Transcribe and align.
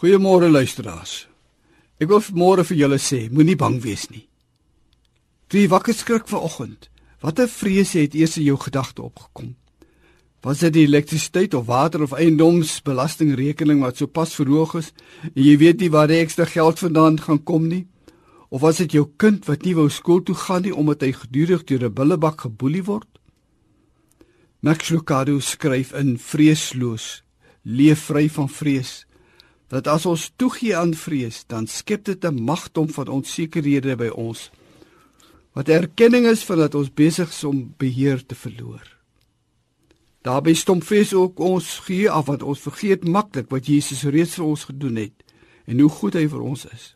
Goeiemôre 0.00 0.48
luisteraars. 0.48 1.26
Ek 2.00 2.08
wil 2.08 2.22
môre 2.32 2.62
vir 2.64 2.78
julle 2.78 2.96
sê, 2.96 3.26
moenie 3.28 3.52
bang 3.60 3.74
wees 3.84 4.06
nie. 4.08 4.22
Toe 5.52 5.58
jy 5.60 5.66
wakker 5.68 5.92
skrik 5.92 6.30
vanoggend, 6.30 6.86
watter 7.20 7.50
vrese 7.52 8.00
het 8.00 8.16
eers 8.16 8.38
in 8.40 8.46
jou 8.46 8.56
gedagte 8.62 9.04
opgekom? 9.04 9.50
Was 10.40 10.62
dit 10.64 10.72
die 10.72 10.86
elektrisiteit 10.86 11.52
of 11.52 11.66
water 11.68 12.06
of 12.06 12.14
eiendomsbelastingrekening 12.16 13.82
wat 13.84 14.00
sopas 14.00 14.32
verhoog 14.38 14.78
is 14.80 14.88
en 15.34 15.42
jy 15.44 15.58
weet 15.60 15.84
nie 15.84 15.92
waar 15.92 16.08
die 16.08 16.22
ekstra 16.22 16.48
geld 16.48 16.80
vandaan 16.80 17.20
gaan 17.20 17.42
kom 17.44 17.68
nie? 17.68 17.82
Of 18.48 18.64
was 18.64 18.80
dit 18.80 18.96
jou 18.96 19.04
kind 19.20 19.44
wat 19.52 19.68
nie 19.68 19.76
wou 19.76 19.90
skool 19.92 20.24
toe 20.24 20.38
gaan 20.46 20.64
nie 20.64 20.72
omdat 20.72 21.04
hy 21.04 21.12
gedurig 21.12 21.68
deur 21.68 21.84
'n 21.90 21.92
bullebak 21.92 22.48
geboelie 22.48 22.86
word? 22.88 23.20
Max 24.64 24.88
Lucado 24.88 25.36
skryf 25.40 25.92
in 25.92 26.16
Vreesloos, 26.16 27.20
leef 27.68 28.08
vry 28.08 28.28
van 28.32 28.48
vrees 28.48 29.04
dat 29.70 29.86
as 29.86 30.06
ons 30.06 30.32
toegee 30.36 30.74
aan 30.76 30.96
vrees, 30.98 31.44
dan 31.46 31.66
skep 31.70 32.04
dit 32.04 32.24
'n 32.24 32.42
magdom 32.42 32.88
van 32.90 33.08
onsekerhede 33.08 33.96
by 33.96 34.08
ons. 34.08 34.50
Wat 35.54 35.68
erkenning 35.68 36.26
is 36.26 36.44
van 36.44 36.58
dat 36.58 36.74
ons 36.74 36.94
besig 36.94 37.28
is 37.28 37.44
om 37.44 37.74
beheer 37.78 38.26
te 38.26 38.34
verloor. 38.34 38.98
Daarby 40.22 40.54
stomp 40.54 40.84
vrees 40.84 41.14
ook 41.14 41.38
ons 41.38 41.78
gee 41.78 42.10
af 42.10 42.26
wat 42.26 42.42
ons 42.42 42.60
vergeet 42.60 43.04
maklik 43.04 43.50
wat 43.50 43.66
Jesus 43.66 44.02
reeds 44.02 44.34
vir 44.34 44.44
ons 44.44 44.64
gedoen 44.64 44.96
het 44.96 45.24
en 45.66 45.80
hoe 45.80 45.88
goed 45.88 46.14
hy 46.14 46.26
vir 46.28 46.40
ons 46.40 46.66
is. 46.66 46.94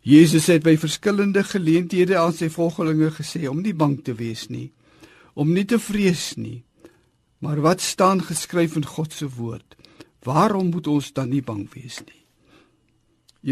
Jesus 0.00 0.46
het 0.46 0.62
by 0.62 0.76
verskillende 0.76 1.44
geleenthede 1.44 2.18
aan 2.18 2.32
sy 2.32 2.48
volgelinge 2.48 3.10
gesê 3.10 3.48
om 3.48 3.60
nie 3.60 3.74
bang 3.74 4.02
te 4.04 4.14
wees 4.14 4.48
nie, 4.48 4.72
om 5.34 5.52
nie 5.52 5.64
te 5.64 5.78
vrees 5.78 6.36
nie. 6.36 6.64
Maar 7.38 7.60
wat 7.60 7.80
staan 7.80 8.20
geskryf 8.20 8.76
in 8.76 8.84
God 8.84 9.12
se 9.12 9.28
woord? 9.28 9.79
Waarom 10.24 10.70
moet 10.70 10.86
ons 10.86 11.12
dan 11.12 11.30
nie 11.32 11.42
bang 11.42 11.64
wees 11.72 12.00
nie? 12.04 12.24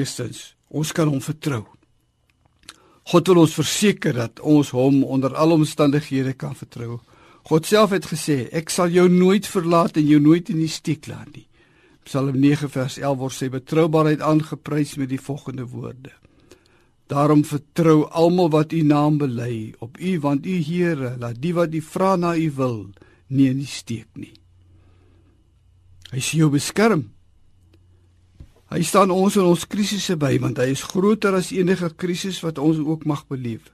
Eerstens, 0.00 0.54
ons 0.68 0.92
kan 0.92 1.08
hom 1.08 1.20
vertrou. 1.24 1.64
God 3.08 3.28
wil 3.30 3.40
ons 3.46 3.56
verseker 3.56 4.12
dat 4.12 4.40
ons 4.44 4.74
hom 4.76 5.00
onder 5.04 5.32
alle 5.32 5.56
omstandighede 5.56 6.34
kan 6.36 6.52
vertrou. 6.56 6.98
God 7.48 7.64
self 7.64 7.94
het 7.96 8.04
gesê, 8.10 8.50
ek 8.52 8.68
sal 8.68 8.92
jou 8.92 9.06
nooit 9.08 9.46
verlaat 9.48 9.96
en 9.96 10.04
jou 10.04 10.20
nooit 10.20 10.50
in 10.52 10.60
die 10.60 10.68
steek 10.68 11.08
laat 11.08 11.30
nie. 11.32 11.46
Psalm 12.04 12.36
9 12.40 12.68
vers 12.72 12.98
11 13.00 13.16
word 13.20 13.36
sy 13.36 13.48
betroubaarheid 13.52 14.20
aangeprys 14.24 14.96
met 15.00 15.08
die 15.12 15.20
volgende 15.20 15.64
woorde: 15.68 16.12
Daarom 17.08 17.44
vertrou 17.48 18.02
almal 18.12 18.50
wat 18.52 18.72
u 18.72 18.82
naam 18.84 19.16
bely 19.20 19.74
op 19.84 19.96
u 20.00 20.18
want 20.20 20.46
u 20.46 20.56
Here 20.64 21.14
laat 21.16 21.40
die 21.40 21.54
wat 21.56 21.72
u 21.72 21.80
vra 21.80 22.16
na 22.16 22.36
u 22.36 22.50
wil 22.56 22.78
nie 23.28 23.48
in 23.48 23.60
die 23.64 23.68
steek 23.68 24.08
nie. 24.16 24.34
Hy 26.12 26.20
sien 26.20 26.40
jou 26.40 26.50
beskerm. 26.50 27.08
Hy 28.68 28.82
staan 28.84 29.10
ons 29.10 29.36
in 29.36 29.48
ons 29.48 29.64
krisisse 29.68 30.16
by 30.20 30.34
want 30.42 30.60
hy 30.60 30.70
is 30.74 30.84
groter 30.84 31.36
as 31.36 31.52
enige 31.56 31.88
krisis 31.96 32.42
wat 32.44 32.60
ons 32.60 32.80
ook 32.80 33.06
mag 33.08 33.24
beleef. 33.28 33.72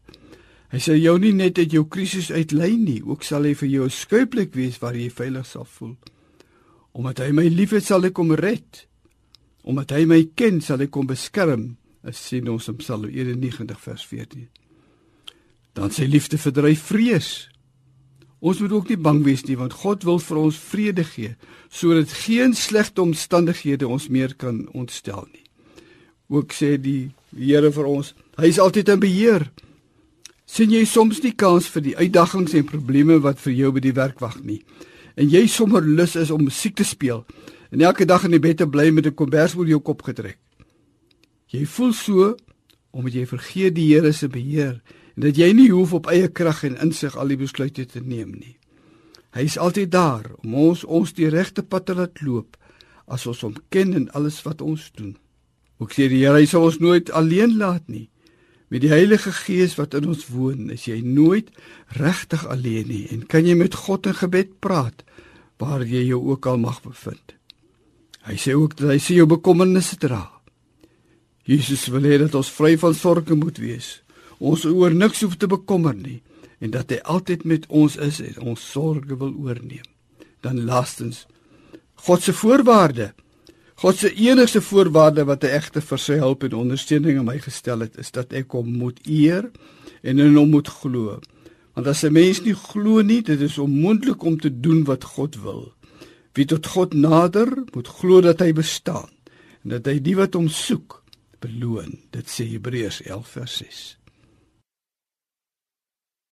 Hy 0.71 0.81
sal 0.83 0.99
jou 0.99 1.15
nie 1.23 1.35
net 1.35 1.59
uit 1.59 1.75
jou 1.75 1.85
krisis 1.87 2.33
uitlei 2.35 2.73
nie, 2.79 3.01
ook 3.03 3.23
sal 3.23 3.47
hy 3.47 3.55
vir 3.55 3.69
jou 3.69 3.85
'n 3.85 3.91
skuilplek 3.91 4.55
wees 4.55 4.79
waar 4.83 4.95
jy 4.95 5.11
veilig 5.11 5.47
sal 5.47 5.65
voel. 5.65 5.97
Omdat 6.95 7.19
hy 7.19 7.31
my 7.33 7.49
liefhet, 7.49 7.85
sal 7.85 8.05
ek 8.05 8.17
hom 8.17 8.33
red. 8.33 8.87
Omdat 9.65 9.91
hy 9.91 10.05
my 10.05 10.21
ken, 10.35 10.61
sal 10.61 10.81
ek 10.81 10.95
hom 10.95 11.07
beskerm. 11.07 11.77
As 12.05 12.19
sien 12.19 12.49
ons 12.49 12.69
in 12.69 12.77
Psalm 12.77 13.05
91 13.09 13.81
vers 13.81 14.07
14. 14.07 14.49
Dan 15.75 15.91
sy 15.91 16.05
liefde 16.05 16.39
verdryf 16.39 16.83
vrees. 16.83 17.49
Ons 18.41 18.61
moet 18.61 18.73
ook 18.73 18.89
nie 18.89 19.01
bang 19.01 19.23
wees 19.25 19.45
nie 19.49 19.57
want 19.57 19.73
God 19.85 20.05
wil 20.05 20.19
vir 20.19 20.41
ons 20.41 20.59
vrede 20.59 21.05
gee 21.05 21.35
sodat 21.71 22.13
geen 22.25 22.55
slegte 22.55 23.03
omstandighede 23.03 23.89
ons 23.89 24.09
meer 24.09 24.35
kan 24.35 24.69
ontstel 24.73 25.27
nie. 25.33 25.45
Ook 26.29 26.53
sê 26.53 26.77
die 26.81 27.13
Here 27.35 27.73
vir 27.75 27.87
ons, 27.91 28.13
hy 28.39 28.47
is 28.47 28.61
altyd 28.63 28.89
in 28.89 29.01
beheer. 29.01 29.51
sien 30.47 30.71
jy 30.71 30.85
soms 30.85 31.23
nie 31.25 31.33
kans 31.33 31.67
vir 31.73 31.83
die 31.83 31.97
uitdagings 31.97 32.55
en 32.55 32.67
probleme 32.69 33.17
wat 33.19 33.41
vir 33.41 33.53
jou 33.53 33.73
by 33.73 33.81
die 33.81 33.95
werk 33.97 34.21
wag 34.21 34.37
nie. 34.45 34.61
En 35.17 35.27
jy 35.31 35.47
sommer 35.49 35.83
lus 35.83 36.17
is 36.21 36.31
om 36.31 36.45
musiek 36.45 36.77
te 36.77 36.85
speel 36.85 37.25
en 37.73 37.81
elke 37.83 38.07
dag 38.07 38.25
in 38.25 38.37
die 38.37 38.43
bed 38.43 38.61
te 38.61 38.67
bly 38.67 38.91
met 38.91 39.07
'n 39.07 39.15
kombers 39.15 39.57
oor 39.57 39.67
jou 39.67 39.81
kop 39.81 40.03
getrek. 40.03 40.39
Jy 41.49 41.65
voel 41.67 41.93
so 41.93 42.37
omdat 42.93 43.15
jy 43.15 43.27
vergeet 43.27 43.75
die 43.75 43.95
Here 43.95 44.13
se 44.13 44.29
beheer 44.29 44.83
en 45.15 45.27
dat 45.29 45.39
jy 45.39 45.53
nie 45.55 45.71
hoef 45.71 45.95
op 45.95 46.09
eie 46.11 46.29
krag 46.29 46.65
en 46.67 46.79
insig 46.83 47.17
al 47.17 47.31
die 47.31 47.39
besluite 47.39 47.87
te 47.87 48.03
neem 48.03 48.35
nie. 48.35 48.57
Hy 49.35 49.47
is 49.47 49.59
altyd 49.59 49.91
daar 49.91 50.27
om 50.43 50.55
ons 50.69 50.85
ons 50.85 51.15
die 51.15 51.31
regte 51.31 51.63
pad 51.63 51.87
te 51.89 51.95
laat 51.99 52.23
loop 52.23 52.59
as 53.11 53.27
ons 53.31 53.43
hom 53.45 53.55
ken 53.75 53.95
in 53.95 54.11
alles 54.17 54.41
wat 54.47 54.63
ons 54.65 54.91
doen. 54.97 55.15
Ook 55.83 55.93
sê 55.93 56.09
die 56.09 56.23
Here 56.23 56.39
hy 56.39 56.47
sal 56.49 56.67
ons 56.67 56.81
nooit 56.81 57.11
alleen 57.11 57.57
laat 57.59 57.87
nie. 57.91 58.09
Met 58.71 58.83
die 58.83 58.91
Heilige 58.91 59.31
Gees 59.35 59.75
wat 59.79 59.95
in 59.95 60.07
ons 60.09 60.25
woon, 60.33 60.71
is 60.73 60.87
jy 60.89 61.01
nooit 61.05 61.51
regtig 61.99 62.47
alleen 62.51 62.89
nie 62.89 63.05
en 63.15 63.27
kan 63.27 63.47
jy 63.47 63.59
met 63.59 63.75
God 63.75 64.07
in 64.11 64.19
gebed 64.19 64.57
praat 64.65 65.05
waar 65.63 65.85
jy 65.87 66.03
jou 66.09 66.21
ook 66.33 66.47
al 66.51 66.59
mag 66.59 66.81
bevind. 66.83 67.37
Hy 68.25 68.39
sê 68.41 68.55
ook 68.57 68.77
dat 68.79 68.95
hy 68.95 68.99
se 69.03 69.15
jou 69.19 69.27
bekommernisse 69.29 69.99
dra. 70.01 70.25
Jesus 71.45 71.87
wil 71.93 72.07
hê 72.09 72.19
dat 72.23 72.35
ons 72.35 72.51
vry 72.51 72.75
van 72.81 72.97
sorge 72.97 73.37
moet 73.37 73.59
wees 73.61 74.04
ons 74.45 74.65
oor 74.69 74.95
niks 74.95 75.23
hoef 75.25 75.37
te 75.41 75.49
bekommer 75.51 75.97
nie 75.97 76.21
en 76.65 76.73
dat 76.73 76.93
hy 76.93 77.01
altyd 77.13 77.45
met 77.45 77.67
ons 77.69 77.97
is 78.01 78.21
en 78.25 78.55
ons 78.55 78.71
sorge 78.71 79.17
wil 79.21 79.35
oorneem. 79.37 79.85
Dan 80.45 80.65
laastens 80.65 81.25
God 82.07 82.23
se 82.23 82.33
voorwaarde. 82.37 83.13
God 83.81 83.99
se 83.99 84.11
enigste 84.13 84.61
voorwaarde 84.63 85.25
wat 85.29 85.45
hy 85.45 85.55
egte 85.57 85.83
vir 85.85 86.01
sy 86.01 86.19
hulp 86.21 86.45
en 86.47 86.57
ondersteuning 86.63 87.19
aan 87.21 87.29
my 87.29 87.39
gestel 87.43 87.85
het, 87.85 87.97
is 88.01 88.13
dat 88.15 88.33
ek 88.37 88.55
hom 88.55 88.71
moet 88.79 89.01
eer 89.05 89.51
en 90.05 90.21
in 90.23 90.37
hom 90.39 90.53
moet 90.55 90.69
glo. 90.69 91.19
Want 91.75 91.89
as 91.91 92.05
'n 92.05 92.13
mens 92.13 92.41
nie 92.43 92.55
glo 92.55 93.03
nie, 93.03 93.23
dit 93.23 93.41
is 93.41 93.59
onmoontlik 93.59 94.23
om 94.23 94.39
te 94.39 94.61
doen 94.61 94.85
wat 94.85 95.05
God 95.05 95.37
wil. 95.43 95.73
Wie 96.35 96.45
tot 96.45 96.67
God 96.67 96.95
nader, 96.95 97.65
moet 97.75 97.89
glo 97.89 98.21
dat 98.21 98.41
hy 98.41 98.53
bestaan 98.53 99.11
en 99.65 99.71
dat 99.71 99.87
hy 99.87 99.99
die 99.99 100.17
wat 100.17 100.35
hom 100.35 100.49
soek 100.49 101.03
beloon. 101.41 101.99
Dit 102.11 102.29
sê 102.29 102.45
Hebreërs 102.45 103.03
11 103.03 103.29
vers 103.29 103.57
6. 103.57 104.04